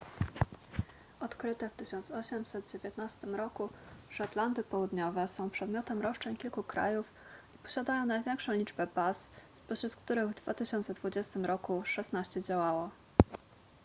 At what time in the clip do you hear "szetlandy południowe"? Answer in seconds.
4.09-5.27